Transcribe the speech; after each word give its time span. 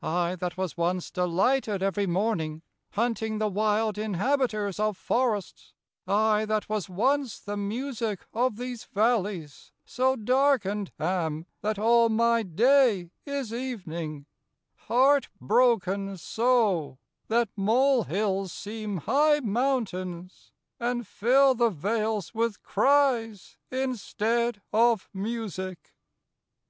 I 0.00 0.36
that 0.36 0.56
was 0.56 0.78
once 0.78 1.10
delighted 1.10 1.82
every 1.82 2.06
morning 2.06 2.62
y 2.62 2.62
Hunting 3.02 3.36
the 3.36 3.48
wilde 3.50 3.96
inhabiters 3.98 4.80
of 4.80 4.96
forrests 4.96 5.74
y 6.06 6.14
I 6.40 6.44
that 6.46 6.70
was 6.70 6.88
once 6.88 7.38
the 7.38 7.58
musique 7.58 8.20
of 8.32 8.56
these 8.56 8.84
v 8.84 8.98
allies 8.98 9.72
y 9.74 9.82
So 9.84 10.16
darkened 10.16 10.92
am 10.98 11.40
y 11.40 11.44
that 11.60 11.78
all 11.78 12.08
my 12.08 12.42
day 12.42 13.10
is 13.26 13.52
evening 13.52 14.24
y 14.78 14.84
Hart 14.86 15.28
broken 15.42 16.16
so 16.16 16.86
y 16.92 16.96
that 17.28 17.54
molehilles 17.54 18.52
seeme 18.52 19.00
high 19.02 19.40
mount 19.40 19.90
aines 19.90 20.52
y 20.80 20.86
And 20.88 21.06
fill 21.06 21.54
the 21.54 21.68
vales 21.68 22.32
with 22.32 22.62
cries 22.62 23.58
in 23.70 23.94
steed 23.96 24.62
of 24.72 25.10
musique 25.12 25.92